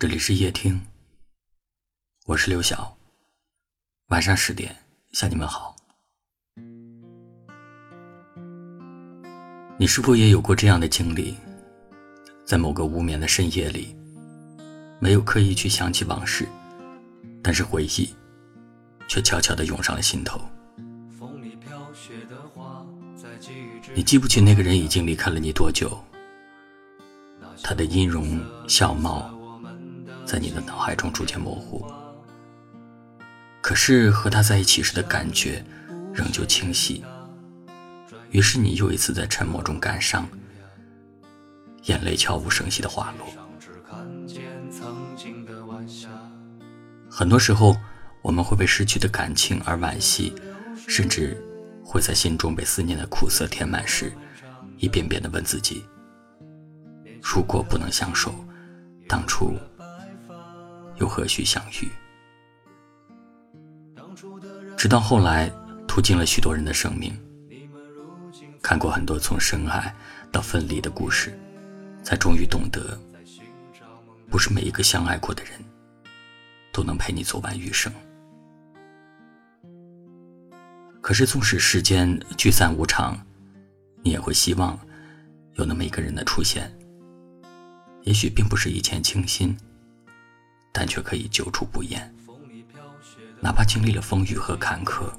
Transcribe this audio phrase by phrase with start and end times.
[0.00, 0.80] 这里是夜听，
[2.26, 2.96] 我是刘晓。
[4.10, 4.72] 晚上十点
[5.10, 5.74] 向你们好。
[9.76, 11.34] 你是否也有过这样的经历？
[12.44, 13.92] 在某个无眠的深夜里，
[15.00, 16.46] 没有刻意去想起往事，
[17.42, 18.08] 但是回忆
[19.08, 20.40] 却悄悄的涌上了心头。
[23.96, 26.00] 你记不起那个人已经离开了你多久，
[27.64, 29.34] 他的音容笑貌。
[30.28, 31.82] 在你的脑海中逐渐模糊，
[33.62, 35.64] 可是和他在一起时的感觉
[36.12, 37.02] 仍旧清晰。
[38.30, 40.28] 于是你又一次在沉默中感伤，
[41.84, 43.26] 眼泪悄无声息的滑落。
[47.08, 47.74] 很多时候，
[48.20, 50.34] 我们会被失去的感情而惋惜，
[50.86, 51.42] 甚至
[51.82, 54.12] 会在心中被思念的苦涩填满时，
[54.76, 55.86] 一遍遍的问自己：
[57.22, 58.34] 如果不能相守，
[59.08, 59.56] 当初。
[60.98, 61.88] 又何须相遇？
[64.76, 65.50] 直到后来，
[65.86, 67.16] 途经了许多人的生命，
[68.62, 69.94] 看过很多从深爱
[70.30, 71.36] 到分离的故事，
[72.02, 72.98] 才终于懂得，
[74.28, 75.52] 不是每一个相爱过的人，
[76.72, 77.92] 都能陪你走完余生。
[81.00, 83.18] 可是，纵使世间聚散无常，
[84.02, 84.78] 你也会希望
[85.54, 86.70] 有那么一个人的出现。
[88.02, 89.56] 也许并不是一见倾心。
[90.72, 92.14] 但却可以久处不厌，
[93.40, 95.10] 哪怕经历了风雨和坎坷，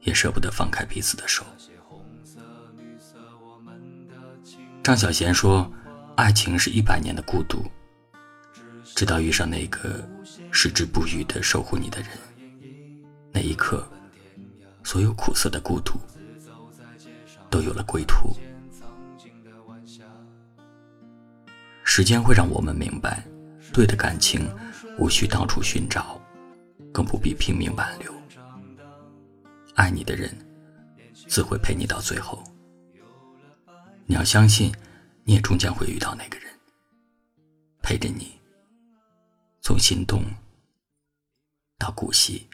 [0.00, 1.44] 也舍不得放开彼此的手。
[4.82, 5.72] 张小娴说
[6.14, 7.64] ：“爱情是一百年的孤独，
[8.94, 10.06] 直到遇上那个
[10.52, 12.10] 矢志不渝的守护你的人，
[13.32, 13.88] 那一刻，
[14.82, 15.94] 所有苦涩的孤独
[17.48, 18.34] 都有了归途。”
[21.82, 23.24] 时间会让我们明白。
[23.74, 24.48] 对的感情，
[24.96, 26.20] 无需到处寻找，
[26.92, 28.14] 更不必拼命挽留。
[29.74, 30.32] 爱你的人，
[31.26, 32.40] 自会陪你到最后。
[34.06, 34.72] 你要相信，
[35.24, 36.48] 你也终将会遇到那个人，
[37.82, 38.40] 陪着你，
[39.60, 40.22] 从心动
[41.76, 42.48] 到古稀，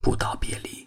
[0.00, 0.86] 不道别离。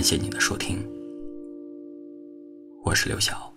[0.00, 0.78] 感谢您的收听，
[2.84, 3.49] 我是刘晓。